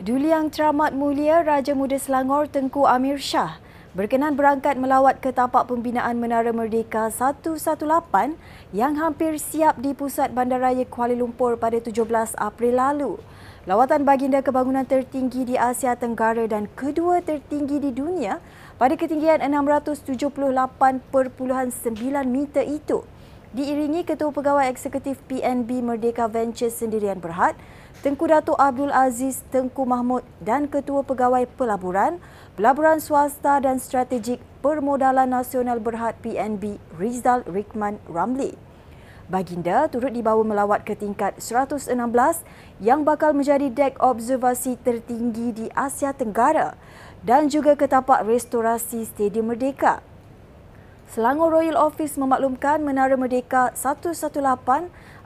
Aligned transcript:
Duli 0.00 0.32
Yang 0.32 0.56
Teramat 0.56 0.96
Mulia 0.96 1.44
Raja 1.44 1.76
Muda 1.76 2.00
Selangor 2.00 2.48
Tengku 2.48 2.88
Amir 2.88 3.20
Shah 3.20 3.60
berkenan 3.92 4.32
berangkat 4.32 4.80
melawat 4.80 5.20
ke 5.20 5.28
tapak 5.28 5.68
pembinaan 5.68 6.16
Menara 6.16 6.56
Merdeka 6.56 7.12
118 7.12 7.60
yang 8.72 8.96
hampir 8.96 9.36
siap 9.36 9.76
di 9.76 9.92
pusat 9.92 10.32
Bandaraya 10.32 10.88
Kuala 10.88 11.12
Lumpur 11.12 11.60
pada 11.60 11.76
17 11.76 12.00
April 12.40 12.80
lalu. 12.80 13.20
Lawatan 13.68 14.08
baginda 14.08 14.40
kebangunan 14.40 14.88
tertinggi 14.88 15.44
di 15.44 15.60
Asia 15.60 15.92
Tenggara 16.00 16.48
dan 16.48 16.72
kedua 16.72 17.20
tertinggi 17.20 17.76
di 17.76 17.92
dunia 17.92 18.40
pada 18.80 18.96
ketinggian 18.96 19.44
678.9 19.44 21.12
meter 22.24 22.64
itu 22.64 23.04
diiringi 23.50 24.06
Ketua 24.06 24.30
Pegawai 24.30 24.70
Eksekutif 24.70 25.18
PNB 25.26 25.82
Merdeka 25.82 26.30
Ventures 26.30 26.78
Sendirian 26.78 27.18
Berhad 27.18 27.58
Tengku 27.98 28.30
Datuk 28.30 28.54
Abdul 28.54 28.94
Aziz 28.94 29.42
Tengku 29.50 29.82
Mahmud 29.82 30.22
dan 30.38 30.70
Ketua 30.70 31.02
Pegawai 31.02 31.50
Pelaburan, 31.58 32.22
Pelaburan 32.54 33.02
Swasta 33.02 33.58
dan 33.58 33.82
Strategik 33.82 34.38
Permodalan 34.62 35.26
Nasional 35.26 35.82
Berhad 35.82 36.14
PNB 36.22 36.78
Rizal 36.94 37.42
Rikman 37.42 37.98
Ramli. 38.06 38.54
Baginda 39.26 39.86
turut 39.90 40.10
dibawa 40.14 40.42
melawat 40.42 40.86
ke 40.86 40.94
tingkat 40.94 41.38
116 41.38 41.90
yang 42.82 43.02
bakal 43.02 43.30
menjadi 43.34 43.70
dek 43.70 43.98
observasi 44.02 44.78
tertinggi 44.82 45.54
di 45.54 45.66
Asia 45.74 46.10
Tenggara 46.14 46.74
dan 47.22 47.50
juga 47.50 47.74
ke 47.74 47.86
tapak 47.86 48.26
restorasi 48.26 49.06
Stadium 49.06 49.50
Merdeka. 49.54 50.02
Selangor 51.10 51.50
Royal 51.50 51.74
Office 51.74 52.14
memaklumkan 52.14 52.86
Menara 52.86 53.18
Merdeka 53.18 53.74
118 53.74 54.30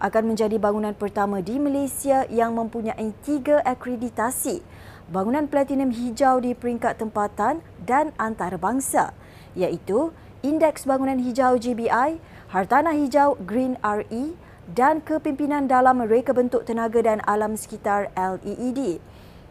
akan 0.00 0.22
menjadi 0.24 0.56
bangunan 0.56 0.96
pertama 0.96 1.44
di 1.44 1.60
Malaysia 1.60 2.24
yang 2.32 2.56
mempunyai 2.56 3.12
tiga 3.20 3.60
akreditasi 3.68 4.64
bangunan 5.12 5.44
platinum 5.44 5.92
hijau 5.92 6.40
di 6.40 6.56
peringkat 6.56 6.96
tempatan 6.96 7.60
dan 7.84 8.16
antarabangsa 8.16 9.12
iaitu 9.52 10.08
Indeks 10.40 10.88
Bangunan 10.88 11.20
Hijau 11.20 11.60
GBI, 11.60 12.16
Hartanah 12.48 12.96
Hijau 12.96 13.36
Green 13.44 13.76
RE 13.84 14.40
dan 14.72 15.04
Kepimpinan 15.04 15.68
Dalam 15.68 16.00
Reka 16.00 16.32
Bentuk 16.32 16.64
Tenaga 16.64 17.04
dan 17.04 17.20
Alam 17.28 17.60
Sekitar 17.60 18.08
LEED. 18.16 19.04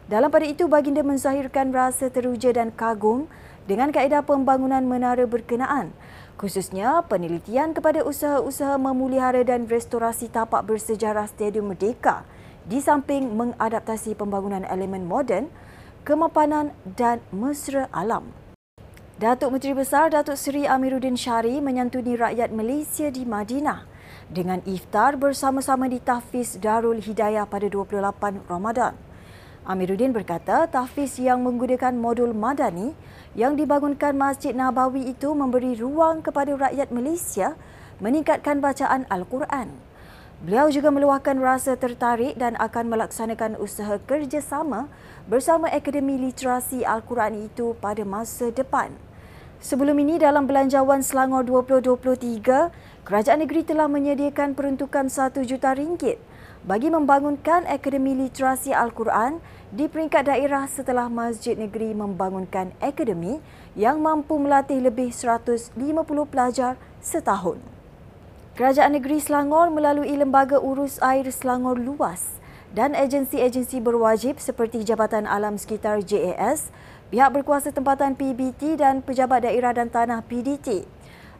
Dalam 0.10 0.34
pada 0.34 0.50
itu, 0.50 0.66
baginda 0.66 1.06
menzahirkan 1.06 1.70
rasa 1.70 2.10
teruja 2.10 2.50
dan 2.54 2.74
kagum 2.74 3.30
dengan 3.64 3.96
kaedah 3.96 4.26
pembangunan 4.28 4.84
menara 4.84 5.24
berkenaan 5.24 5.96
khususnya 6.38 7.06
penelitian 7.06 7.72
kepada 7.72 8.02
usaha-usaha 8.02 8.76
memulihara 8.82 9.46
dan 9.46 9.70
restorasi 9.70 10.28
tapak 10.28 10.66
bersejarah 10.66 11.30
Stadium 11.30 11.72
Merdeka 11.72 12.26
di 12.64 12.80
samping 12.80 13.36
mengadaptasi 13.36 14.16
pembangunan 14.16 14.64
elemen 14.68 15.04
moden, 15.04 15.52
kemapanan 16.08 16.72
dan 16.84 17.20
mesra 17.32 17.92
alam. 17.92 18.32
Datuk 19.20 19.54
Menteri 19.56 19.78
Besar 19.78 20.10
Datuk 20.10 20.36
Seri 20.36 20.66
Amiruddin 20.66 21.16
Syari 21.16 21.62
menyantuni 21.62 22.18
rakyat 22.18 22.50
Malaysia 22.50 23.08
di 23.14 23.24
Madinah 23.24 23.86
dengan 24.28 24.60
iftar 24.66 25.16
bersama-sama 25.22 25.86
di 25.86 26.02
Tahfiz 26.02 26.58
Darul 26.58 26.98
Hidayah 26.98 27.46
pada 27.46 27.70
28 27.70 28.50
Ramadan. 28.50 28.98
Amiruddin 29.64 30.12
berkata 30.12 30.68
tahfiz 30.68 31.16
yang 31.24 31.40
menggunakan 31.40 31.96
modul 31.96 32.36
madani 32.36 32.92
yang 33.32 33.56
dibangunkan 33.56 34.12
Masjid 34.12 34.52
Nabawi 34.52 35.16
itu 35.16 35.32
memberi 35.32 35.80
ruang 35.80 36.20
kepada 36.20 36.52
rakyat 36.52 36.92
Malaysia 36.92 37.56
meningkatkan 38.04 38.60
bacaan 38.60 39.08
Al-Quran. 39.08 39.72
Beliau 40.44 40.68
juga 40.68 40.92
meluahkan 40.92 41.40
rasa 41.40 41.80
tertarik 41.80 42.36
dan 42.36 42.60
akan 42.60 42.92
melaksanakan 42.92 43.56
usaha 43.56 43.96
kerjasama 44.04 44.92
bersama 45.32 45.72
Akademi 45.72 46.20
Literasi 46.20 46.84
Al-Quran 46.84 47.48
itu 47.48 47.72
pada 47.80 48.04
masa 48.04 48.52
depan. 48.52 48.92
Sebelum 49.64 49.96
ini 49.96 50.20
dalam 50.20 50.44
Belanjawan 50.44 51.00
Selangor 51.00 51.48
2023, 51.48 53.08
Kerajaan 53.08 53.40
Negeri 53.40 53.64
telah 53.64 53.88
menyediakan 53.88 54.60
peruntukan 54.60 55.08
1 55.08 55.40
juta 55.48 55.72
ringgit 55.72 56.20
bagi 56.64 56.88
membangunkan 56.88 57.68
Akademi 57.68 58.16
Literasi 58.16 58.72
Al-Quran 58.72 59.44
di 59.68 59.92
peringkat 59.92 60.32
daerah 60.32 60.64
setelah 60.64 61.12
Masjid 61.12 61.60
Negeri 61.60 61.92
membangunkan 61.92 62.72
akademi 62.80 63.44
yang 63.76 64.00
mampu 64.00 64.40
melatih 64.40 64.80
lebih 64.80 65.12
150 65.12 65.76
pelajar 66.32 66.80
setahun. 67.04 67.60
Kerajaan 68.56 68.96
Negeri 68.96 69.20
Selangor 69.20 69.74
melalui 69.76 70.14
Lembaga 70.16 70.62
Urus 70.62 71.04
Air 71.04 71.28
Selangor 71.36 71.76
Luas 71.76 72.40
dan 72.72 72.96
agensi-agensi 72.96 73.84
berwajib 73.84 74.40
seperti 74.40 74.88
Jabatan 74.88 75.28
Alam 75.28 75.60
Sekitar 75.60 76.00
JAS, 76.06 76.72
pihak 77.12 77.34
berkuasa 77.34 77.76
tempatan 77.76 78.16
PBT 78.16 78.80
dan 78.80 79.04
Pejabat 79.04 79.44
Daerah 79.44 79.76
dan 79.76 79.92
Tanah 79.92 80.24
PDT 80.24 80.88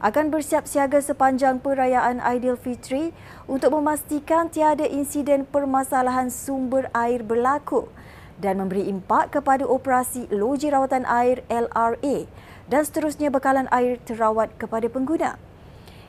akan 0.04 0.36
bersiap 0.36 0.68
siaga 0.68 1.00
sepanjang 1.00 1.64
perayaan 1.64 2.20
Aidilfitri 2.20 3.16
untuk 3.48 3.72
memastikan 3.72 4.52
tiada 4.52 4.84
insiden 4.84 5.48
permasalahan 5.48 6.28
sumber 6.28 6.92
air 6.92 7.24
berlaku 7.24 7.88
dan 8.36 8.60
memberi 8.60 8.92
impak 8.92 9.40
kepada 9.40 9.64
operasi 9.64 10.28
loji 10.28 10.76
rawatan 10.76 11.08
air 11.08 11.40
LRA 11.48 12.28
dan 12.68 12.84
seterusnya 12.84 13.32
bekalan 13.32 13.72
air 13.72 13.96
terawat 14.04 14.52
kepada 14.60 14.92
pengguna. 14.92 15.40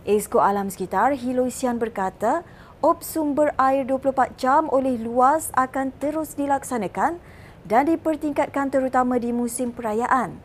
Esko 0.03 0.43
Alam 0.43 0.75
Sekitar 0.75 1.15
Hiloisian 1.15 1.79
berkata, 1.79 2.43
op 2.83 3.07
sumber 3.07 3.55
air 3.63 3.87
24 3.87 4.35
jam 4.35 4.67
oleh 4.75 4.99
luas 4.99 5.55
akan 5.55 5.95
terus 6.03 6.35
dilaksanakan 6.35 7.23
dan 7.63 7.87
dipertingkatkan 7.87 8.75
terutama 8.75 9.23
di 9.23 9.31
musim 9.31 9.71
perayaan. 9.71 10.43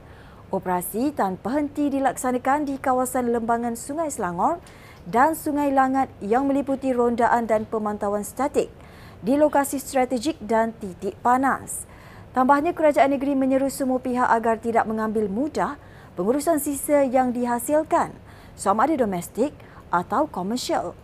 Operasi 0.49 1.13
tanpa 1.13 1.61
henti 1.61 1.93
dilaksanakan 1.93 2.65
di 2.65 2.81
kawasan 2.81 3.29
lembangan 3.29 3.77
Sungai 3.77 4.09
Selangor 4.09 4.57
dan 5.05 5.37
Sungai 5.37 5.69
Langat 5.69 6.09
yang 6.25 6.49
meliputi 6.49 6.89
rondaan 6.89 7.45
dan 7.45 7.69
pemantauan 7.69 8.25
statik 8.25 8.73
di 9.21 9.37
lokasi 9.37 9.77
strategik 9.77 10.41
dan 10.41 10.73
titik 10.73 11.13
panas. 11.21 11.85
Tambahnya, 12.33 12.73
kerajaan 12.73 13.13
negeri 13.13 13.37
menyeru 13.37 13.69
semua 13.69 14.01
pihak 14.01 14.25
agar 14.25 14.57
tidak 14.57 14.89
mengambil 14.89 15.29
mudah 15.29 15.77
pengurusan 16.17 16.57
sisa 16.57 17.05
yang 17.05 17.29
dihasilkan 17.29 18.09
sama 18.57 18.89
ada 18.89 18.97
domestik 18.97 19.53
atau 19.93 20.25
komersial. 20.25 20.97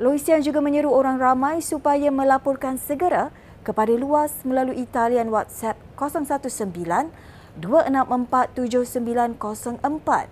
Loisian 0.00 0.40
juga 0.40 0.64
menyeru 0.64 0.88
orang 0.88 1.20
ramai 1.20 1.60
supaya 1.60 2.08
melaporkan 2.08 2.80
segera 2.80 3.28
kepada 3.60 3.92
luas 3.92 4.40
melalui 4.40 4.88
talian 4.88 5.28
WhatsApp 5.28 5.76
019 6.00 7.12
2647904 7.60 10.28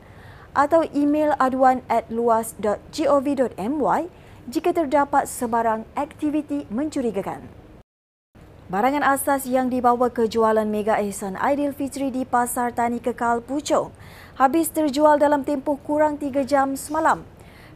atau 0.54 0.86
email 0.94 1.34
aduan 1.42 1.82
at 1.90 2.06
luas.gov.my 2.12 4.02
jika 4.44 4.76
terdapat 4.76 5.24
sebarang 5.26 5.82
aktiviti 5.96 6.68
mencurigakan. 6.70 7.48
Barangan 8.64 9.04
asas 9.04 9.44
yang 9.44 9.68
dibawa 9.68 10.08
ke 10.08 10.24
jualan 10.24 10.64
Mega 10.64 10.96
Ehsan 10.96 11.36
Aidilfitri 11.36 12.08
di 12.08 12.24
Pasar 12.24 12.72
Tani 12.72 12.96
Kekal 12.96 13.44
Puchong 13.44 13.92
habis 14.40 14.72
terjual 14.72 15.20
dalam 15.20 15.44
tempoh 15.44 15.76
kurang 15.84 16.16
3 16.16 16.48
jam 16.48 16.72
semalam. 16.72 17.28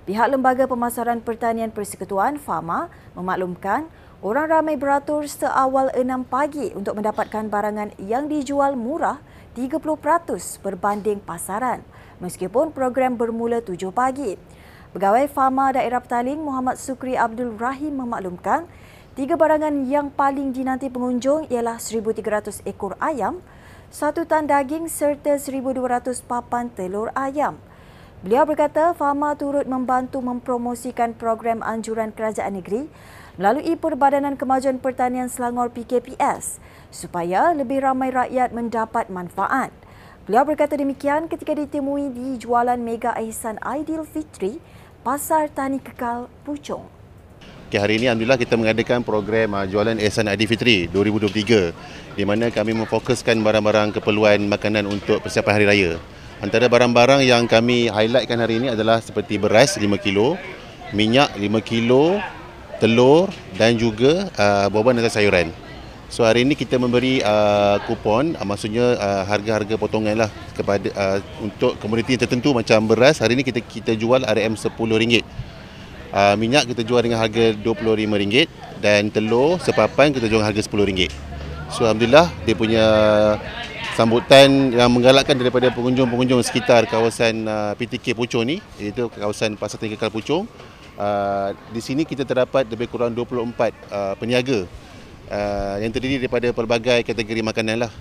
Pihak 0.08 0.32
Lembaga 0.32 0.64
Pemasaran 0.64 1.20
Pertanian 1.20 1.68
Persekutuan 1.68 2.40
FAMA 2.40 2.88
memaklumkan 3.12 3.92
orang 4.18 4.50
ramai 4.50 4.74
beratur 4.74 5.30
seawal 5.30 5.94
6 5.94 6.02
pagi 6.26 6.74
untuk 6.74 6.98
mendapatkan 6.98 7.46
barangan 7.46 7.94
yang 8.02 8.26
dijual 8.26 8.74
murah 8.74 9.22
30% 9.54 9.78
berbanding 10.58 11.22
pasaran 11.22 11.86
meskipun 12.18 12.74
program 12.74 13.14
bermula 13.14 13.62
7 13.62 13.78
pagi. 13.94 14.34
Pegawai 14.90 15.30
Fama 15.30 15.70
Daerah 15.70 16.02
Petaling 16.02 16.42
Muhammad 16.42 16.82
Sukri 16.82 17.14
Abdul 17.14 17.54
Rahim 17.62 18.02
memaklumkan 18.02 18.66
tiga 19.14 19.38
barangan 19.38 19.86
yang 19.86 20.10
paling 20.10 20.50
dinanti 20.50 20.90
pengunjung 20.90 21.46
ialah 21.46 21.78
1,300 21.78 22.66
ekor 22.66 22.98
ayam, 22.98 23.38
satu 23.94 24.26
tan 24.26 24.50
daging 24.50 24.90
serta 24.90 25.38
1,200 25.38 26.26
papan 26.26 26.66
telur 26.74 27.14
ayam. 27.14 27.60
Beliau 28.18 28.42
berkata 28.42 28.90
Fama 28.98 29.38
turut 29.38 29.70
membantu 29.70 30.18
mempromosikan 30.18 31.14
program 31.14 31.62
anjuran 31.62 32.10
kerajaan 32.10 32.58
negeri 32.58 32.90
melalui 33.38 33.78
Perbadanan 33.78 34.34
Kemajuan 34.34 34.82
Pertanian 34.82 35.30
Selangor 35.30 35.70
PKPS 35.70 36.58
supaya 36.90 37.54
lebih 37.54 37.86
ramai 37.86 38.10
rakyat 38.10 38.50
mendapat 38.50 39.06
manfaat. 39.06 39.70
Beliau 40.26 40.44
berkata 40.44 40.74
demikian 40.74 41.30
ketika 41.30 41.54
ditemui 41.54 42.10
di 42.12 42.36
jualan 42.36 42.76
Mega 42.76 43.14
Ihsan 43.22 43.56
Aidil 43.62 44.02
Fitri, 44.02 44.58
Pasar 45.06 45.48
Tani 45.48 45.78
Kekal, 45.78 46.26
Puchong. 46.42 46.84
Okay, 47.70 47.78
hari 47.78 48.02
ini 48.02 48.10
Alhamdulillah 48.10 48.40
kita 48.40 48.58
mengadakan 48.58 49.06
program 49.06 49.54
uh, 49.54 49.64
jualan 49.64 49.96
Ihsan 50.02 50.26
Aidil 50.26 50.50
Fitri 50.50 50.90
2023 50.90 52.18
di 52.18 52.24
mana 52.26 52.50
kami 52.50 52.74
memfokuskan 52.74 53.38
barang-barang 53.38 54.02
keperluan 54.02 54.50
makanan 54.50 54.84
untuk 54.90 55.22
persiapan 55.22 55.52
Hari 55.62 55.66
Raya. 55.70 55.92
Antara 56.42 56.66
barang-barang 56.66 57.22
yang 57.22 57.46
kami 57.46 57.86
highlightkan 57.86 58.40
hari 58.42 58.58
ini 58.58 58.74
adalah 58.74 58.98
seperti 58.98 59.38
beras 59.38 59.78
5 59.78 59.84
kilo, 60.02 60.34
minyak 60.92 61.34
5 61.36 61.60
kilo, 61.62 62.18
telur 62.78 63.30
dan 63.58 63.74
juga 63.74 64.30
uh, 64.38 64.66
buah-buahan 64.70 65.02
dan 65.02 65.10
sayuran. 65.10 65.48
So 66.08 66.24
hari 66.24 66.40
ini 66.40 66.56
kita 66.56 66.80
memberi 66.80 67.20
uh, 67.20 67.76
kupon 67.84 68.32
uh, 68.32 68.46
maksudnya 68.48 68.96
uh, 68.96 69.22
harga-harga 69.28 69.76
potongan 69.76 70.24
lah 70.24 70.30
kepada 70.56 70.88
uh, 70.96 71.18
untuk 71.44 71.76
komoditi 71.84 72.16
tertentu 72.16 72.56
macam 72.56 72.88
beras 72.88 73.20
hari 73.20 73.36
ini 73.36 73.44
kita 73.44 73.60
kita 73.60 73.92
jual 73.92 74.24
RM 74.24 74.56
RM10. 74.56 75.20
Uh, 76.08 76.34
minyak 76.40 76.64
kita 76.64 76.80
jual 76.88 77.04
dengan 77.04 77.20
harga 77.20 77.52
RM25 77.52 78.48
dan 78.80 79.12
telur 79.12 79.60
sepapan 79.60 80.08
kita 80.16 80.32
jual 80.32 80.40
harga 80.40 80.64
RM10. 80.64 81.12
So 81.68 81.84
alhamdulillah 81.84 82.32
dia 82.48 82.56
punya 82.56 82.84
sambutan 83.92 84.72
yang 84.72 84.88
menggalakkan 84.94 85.36
daripada 85.36 85.68
pengunjung-pengunjung 85.74 86.40
sekitar 86.40 86.88
kawasan 86.88 87.44
uh, 87.44 87.76
PTK 87.76 88.16
Puchong 88.16 88.46
ni 88.48 88.56
iaitu 88.80 89.12
kawasan 89.12 89.60
Pasar 89.60 89.76
Tingkal 89.76 90.08
Puchong. 90.08 90.48
Uh, 90.98 91.54
di 91.70 91.78
sini 91.78 92.02
kita 92.02 92.26
terdapat 92.26 92.66
lebih 92.66 92.90
kurang 92.90 93.14
24 93.14 93.30
uh, 93.86 94.18
peniaga 94.18 94.66
uh, 95.30 95.76
yang 95.78 95.94
terdiri 95.94 96.18
daripada 96.18 96.50
pelbagai 96.50 97.06
kategori 97.06 97.38
makanan 97.38 97.86
lah. 97.86 97.92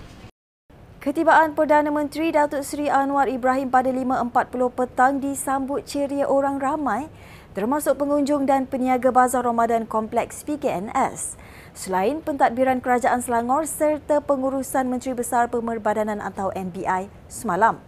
Ketibaan 0.98 1.54
Perdana 1.54 1.94
Menteri 1.94 2.34
Datuk 2.34 2.66
Seri 2.66 2.90
Anwar 2.90 3.30
Ibrahim 3.30 3.70
pada 3.70 3.86
5.40 3.86 4.34
petang 4.74 5.22
disambut 5.22 5.86
ceria 5.86 6.26
orang 6.26 6.58
ramai 6.58 7.06
termasuk 7.56 7.98
pengunjung 7.98 8.46
dan 8.46 8.70
peniaga 8.70 9.10
Bazar 9.14 9.46
Ramadan 9.46 9.86
Kompleks 9.86 10.46
PKNS. 10.46 11.38
Selain 11.74 12.18
pentadbiran 12.22 12.82
Kerajaan 12.82 13.22
Selangor 13.22 13.66
serta 13.66 14.18
pengurusan 14.22 14.90
Menteri 14.90 15.14
Besar 15.14 15.46
Pemerbadanan 15.50 16.18
atau 16.18 16.50
MBI 16.50 17.10
semalam. 17.30 17.87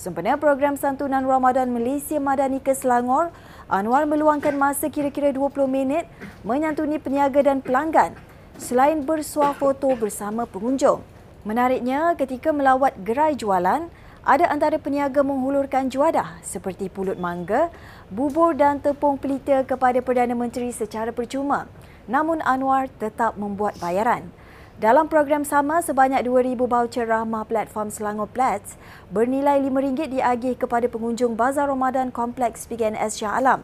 Sempena 0.00 0.40
program 0.40 0.80
santunan 0.80 1.28
Ramadan 1.28 1.76
Malaysia 1.76 2.16
Madani 2.16 2.56
ke 2.56 2.72
Selangor, 2.72 3.28
Anwar 3.68 4.08
meluangkan 4.08 4.56
masa 4.56 4.88
kira-kira 4.88 5.28
20 5.28 5.68
minit 5.68 6.08
menyantuni 6.40 6.96
peniaga 6.96 7.44
dan 7.44 7.60
pelanggan 7.60 8.16
selain 8.56 9.04
bersuah 9.04 9.52
foto 9.52 9.92
bersama 9.92 10.48
pengunjung. 10.48 11.04
Menariknya, 11.44 12.16
ketika 12.16 12.48
melawat 12.48 12.96
gerai 13.04 13.36
jualan, 13.36 13.92
ada 14.24 14.44
antara 14.48 14.80
peniaga 14.80 15.20
menghulurkan 15.20 15.92
juadah 15.92 16.40
seperti 16.40 16.88
pulut 16.88 17.20
mangga, 17.20 17.68
bubur 18.08 18.56
dan 18.56 18.80
tepung 18.80 19.20
pelita 19.20 19.68
kepada 19.68 20.00
Perdana 20.00 20.32
Menteri 20.32 20.72
secara 20.72 21.12
percuma. 21.12 21.68
Namun 22.08 22.40
Anwar 22.40 22.88
tetap 22.88 23.36
membuat 23.36 23.76
bayaran. 23.76 24.32
Dalam 24.80 25.12
program 25.12 25.44
sama, 25.44 25.84
sebanyak 25.84 26.24
2,000 26.24 26.56
voucher 26.56 27.04
rahmah 27.04 27.44
platform 27.44 27.92
Selangor 27.92 28.32
Plats 28.32 28.80
bernilai 29.12 29.60
RM5 29.60 30.08
diagih 30.08 30.56
kepada 30.56 30.88
pengunjung 30.88 31.36
Bazar 31.36 31.68
Ramadan 31.68 32.08
Kompleks 32.08 32.64
PGNS 32.64 33.20
Shah 33.20 33.36
Alam. 33.36 33.60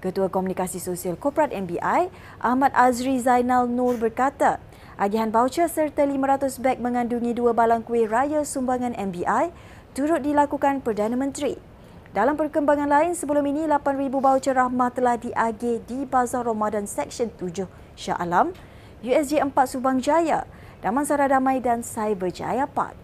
Ketua 0.00 0.32
Komunikasi 0.32 0.80
Sosial 0.80 1.20
Korporat 1.20 1.52
MBI, 1.52 2.08
Ahmad 2.40 2.72
Azri 2.72 3.20
Zainal 3.20 3.68
Nur 3.68 4.00
berkata, 4.00 4.56
agihan 4.96 5.28
voucher 5.28 5.68
serta 5.68 6.08
500 6.08 6.56
beg 6.64 6.80
mengandungi 6.80 7.36
dua 7.36 7.52
balang 7.52 7.84
kuih 7.84 8.08
raya 8.08 8.40
sumbangan 8.40 8.96
MBI 8.96 9.52
turut 9.92 10.24
dilakukan 10.24 10.80
Perdana 10.80 11.20
Menteri. 11.20 11.60
Dalam 12.16 12.32
perkembangan 12.32 12.88
lain, 12.88 13.12
sebelum 13.12 13.44
ini 13.44 13.68
8,000 13.68 14.08
voucher 14.08 14.56
rahmah 14.56 14.88
telah 14.88 15.20
diagih 15.20 15.84
di 15.84 16.08
Bazar 16.08 16.48
Ramadan 16.48 16.88
Seksyen 16.88 17.28
7 17.36 17.68
Shah 17.92 18.16
Alam, 18.16 18.56
USJ 19.04 19.44
4 19.44 19.52
Subang 19.68 20.00
Jaya, 20.00 20.48
Damansara 20.80 21.28
Damai 21.28 21.60
dan 21.60 21.84
Cyberjaya 21.84 22.64
Park. 22.64 22.96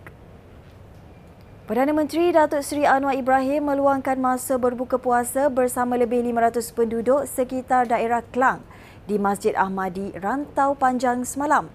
Perdana 1.68 1.92
Menteri 1.92 2.32
Datuk 2.32 2.64
Seri 2.64 2.88
Anwar 2.88 3.12
Ibrahim 3.12 3.68
meluangkan 3.68 4.16
masa 4.16 4.56
berbuka 4.56 4.96
puasa 4.96 5.52
bersama 5.52 6.00
lebih 6.00 6.24
500 6.24 6.72
penduduk 6.72 7.28
sekitar 7.28 7.86
daerah 7.92 8.24
Klang 8.32 8.64
di 9.04 9.20
Masjid 9.20 9.52
Ahmadi 9.52 10.16
Rantau 10.16 10.72
Panjang 10.72 11.28
semalam. 11.28 11.68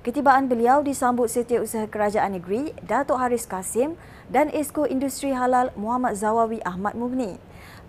Ketibaan 0.00 0.48
beliau 0.48 0.80
disambut 0.80 1.28
Setiausaha 1.28 1.92
Kerajaan 1.92 2.40
Negeri 2.40 2.72
Datuk 2.80 3.20
Haris 3.20 3.44
Kasim 3.44 4.00
dan 4.32 4.48
Esko 4.48 4.88
Industri 4.88 5.36
Halal 5.36 5.76
Muhammad 5.76 6.16
Zawawi 6.16 6.64
Ahmad 6.64 6.96
Mubni. 6.96 7.36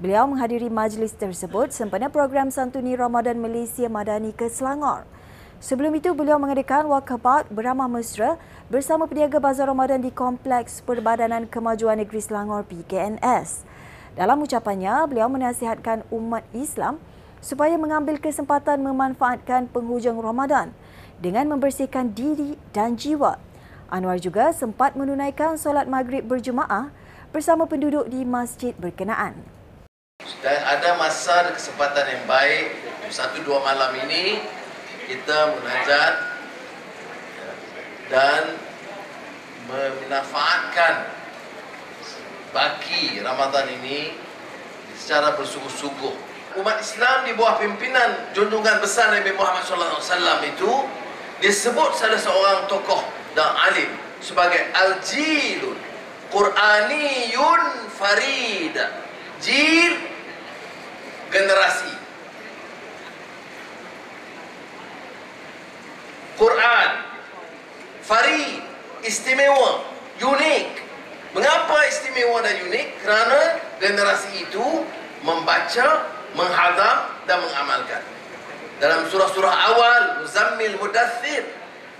Beliau 0.04 0.28
menghadiri 0.28 0.68
majlis 0.68 1.16
tersebut 1.16 1.72
sempena 1.72 2.12
program 2.12 2.52
Santuni 2.52 3.00
Ramadan 3.00 3.40
Malaysia 3.40 3.88
Madani 3.88 4.36
ke 4.36 4.52
Selangor. 4.52 5.08
Sebelum 5.60 5.92
itu, 5.92 6.16
beliau 6.16 6.40
mengadakan 6.40 6.88
walkabout 6.88 7.52
beramah 7.52 7.92
mesra 7.92 8.40
bersama 8.72 9.12
peniaga 9.12 9.44
Bazar 9.44 9.68
Ramadan 9.68 10.00
di 10.00 10.08
Kompleks 10.08 10.80
Perbadanan 10.80 11.52
Kemajuan 11.52 12.00
Negeri 12.00 12.24
Selangor 12.24 12.64
PKNS. 12.64 13.68
Dalam 14.16 14.40
ucapannya, 14.40 15.04
beliau 15.12 15.28
menasihatkan 15.28 16.08
umat 16.16 16.48
Islam 16.56 16.96
supaya 17.44 17.76
mengambil 17.76 18.24
kesempatan 18.24 18.80
memanfaatkan 18.88 19.68
penghujung 19.68 20.24
Ramadan 20.24 20.72
dengan 21.20 21.52
membersihkan 21.52 22.16
diri 22.16 22.56
dan 22.72 22.96
jiwa. 22.96 23.36
Anwar 23.92 24.16
juga 24.24 24.56
sempat 24.56 24.96
menunaikan 24.96 25.60
solat 25.60 25.92
maghrib 25.92 26.24
berjemaah 26.24 26.88
bersama 27.36 27.68
penduduk 27.68 28.08
di 28.08 28.24
masjid 28.24 28.72
berkenaan. 28.80 29.36
Dan 30.40 30.60
ada 30.64 30.96
masa 30.96 31.52
dan 31.52 31.52
kesempatan 31.52 32.06
yang 32.08 32.24
baik 32.32 32.80
satu 33.12 33.44
dua 33.44 33.60
malam 33.60 33.92
ini 34.08 34.40
kita 35.10 35.58
munajat 35.58 36.14
dan 38.14 38.54
memanfaatkan 39.66 41.10
baki 42.54 43.18
Ramadan 43.26 43.74
ini 43.82 44.14
secara 44.94 45.34
bersungguh-sungguh. 45.34 46.14
Umat 46.62 46.78
Islam 46.82 47.26
di 47.26 47.34
bawah 47.34 47.58
pimpinan 47.58 48.34
junjungan 48.38 48.78
besar 48.82 49.10
Nabi 49.10 49.34
Muhammad 49.34 49.66
sallallahu 49.66 49.98
alaihi 49.98 50.10
wasallam 50.14 50.40
itu 50.46 50.72
disebut 51.42 51.90
salah 51.98 52.22
seorang 52.22 52.70
tokoh 52.70 53.02
dan 53.34 53.50
alim 53.66 53.90
sebagai 54.22 54.62
al-jilun 54.78 55.78
Quraniyun 56.30 57.90
farida. 57.98 58.94
Jil 59.42 59.94
generasi 61.34 61.99
Quran 66.40 66.90
Farid 68.08 68.64
Istimewa 69.04 69.84
Unik 70.24 70.90
Mengapa 71.30 71.86
istimewa 71.86 72.42
dan 72.42 72.58
unik? 72.66 72.88
Kerana 73.06 73.40
generasi 73.78 74.50
itu 74.50 74.66
membaca, 75.22 76.10
menghadam 76.34 76.98
dan 77.30 77.38
mengamalkan. 77.46 78.02
Dalam 78.82 79.06
surah-surah 79.14 79.54
awal, 79.70 80.02
Muzammil 80.26 80.82
Mudathir, 80.82 81.46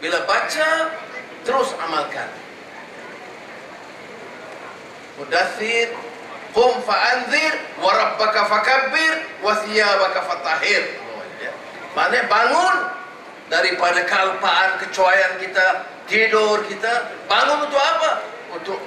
bila 0.02 0.26
baca, 0.26 0.70
terus 1.46 1.70
amalkan. 1.78 2.30
Mudathir, 5.22 5.94
Qum 6.50 6.82
fa'anzir, 6.82 7.54
wa 7.78 7.94
rabbaka 7.94 8.50
fakabbir, 8.50 9.14
wa 9.46 9.54
thiyabaka 9.62 10.26
fatahir. 10.26 10.98
Maksudnya 11.94 12.26
bangun, 12.26 12.76
daripada 13.50 14.06
kalpaan 14.06 14.78
kecuaian 14.80 15.42
kita, 15.42 15.68
tidur 16.06 16.64
kita. 16.70 17.14
Bangun 17.26 17.66
untuk 17.66 17.82
apa? 17.82 18.12
Untuk 18.54 18.80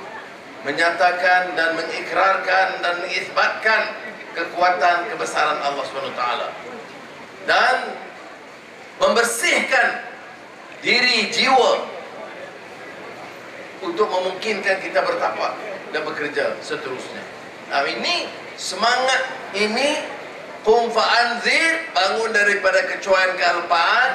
menyatakan 0.63 1.59
dan 1.59 1.75
mengikrarkan 1.75 2.67
dan 2.81 2.95
mengisbatkan 3.03 3.81
kekuatan 4.33 5.11
kebesaran 5.11 5.59
Allah 5.61 5.85
SWT. 5.85 6.25
Dan 7.43 7.77
membersihkan 9.03 10.07
diri 10.79 11.31
jiwa 11.35 11.91
untuk 13.83 14.07
memungkinkan 14.07 14.79
kita 14.79 15.03
bertapak 15.03 15.59
dan 15.91 16.03
bekerja 16.07 16.55
seterusnya. 16.63 17.23
Nah 17.71 17.83
ini 17.91 18.31
semangat 18.55 19.23
ini 19.59 19.99
kum 20.63 20.87
fa'anzir 20.95 21.91
bangun 21.91 22.31
daripada 22.31 22.87
kecuaian 22.87 23.35
kealpaan 23.35 24.12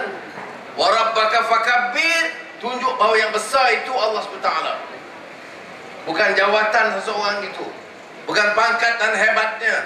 fakabbir 1.48 2.24
tunjuk 2.60 2.94
bahawa 3.00 3.16
yang 3.18 3.32
besar 3.34 3.66
itu 3.74 3.92
Allah 3.96 4.22
SWT. 4.22 4.50
Bukan 6.08 6.30
jawatan 6.40 6.86
seseorang 7.00 7.44
itu. 7.44 7.68
Bukan 8.28 8.48
pangkat 8.56 8.94
dan 9.00 9.14
hebatnya. 9.16 9.78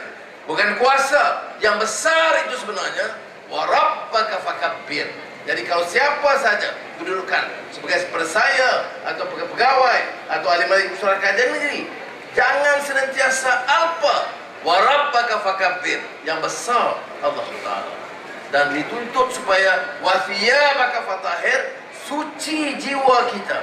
Bukan 0.46 0.77
kuasa. 0.77 1.53
Yang 1.62 1.86
besar 1.86 2.30
itu 2.50 2.62
sebenarnya 2.62 3.18
warabbaka 3.50 4.41
fakabbir. 4.46 5.10
Jadi 5.46 5.62
kalau 5.65 5.82
siapa 5.89 6.32
saja 6.38 6.70
kedudukan 7.01 7.50
sebagai 7.74 8.06
seperti 8.06 8.30
saya 8.30 8.86
atau 9.10 9.25
pegawai 9.25 10.01
atau 10.30 10.48
ahli 10.53 10.94
surat 11.01 11.18
kajian 11.18 11.50
negeri, 11.58 11.89
jangan 12.38 12.77
senantiasa 12.86 13.50
apa 13.65 14.30
warabbaka 14.62 15.41
fakabbir. 15.41 15.98
Yang 16.22 16.46
besar 16.46 17.01
Allah 17.25 17.46
Taala 17.65 18.11
dan 18.51 18.75
dituntut 18.75 19.31
supaya 19.31 20.00
wafiyah 20.03 20.75
maka 20.75 21.00
fatahir 21.08 21.60
suci 22.03 22.75
jiwa 22.75 23.31
kita. 23.31 23.60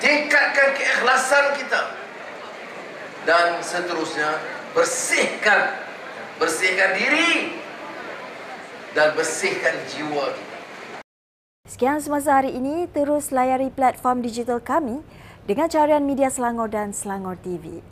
Tingkatkan 0.00 0.68
keikhlasan 0.80 1.60
kita. 1.60 1.82
Dan 3.28 3.60
seterusnya 3.60 4.40
bersihkan. 4.72 5.76
Bersihkan 6.40 6.96
diri. 6.96 7.60
Dan 8.96 9.12
bersihkan 9.12 9.76
jiwa 9.92 10.32
kita. 10.32 10.56
Sekian 11.68 12.00
semasa 12.00 12.40
hari 12.40 12.56
ini, 12.56 12.88
terus 12.90 13.30
layari 13.30 13.70
platform 13.70 14.24
digital 14.24 14.58
kami 14.58 15.04
dengan 15.44 15.68
carian 15.68 16.02
media 16.02 16.32
Selangor 16.32 16.72
dan 16.72 16.96
Selangor 16.96 17.36
TV. 17.38 17.84